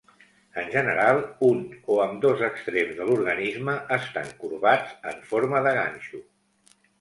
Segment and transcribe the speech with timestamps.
[0.59, 1.19] En general,
[1.49, 1.59] un
[1.95, 6.25] o ambdós extrems de l'organisme estan corbats en forma de ganxo.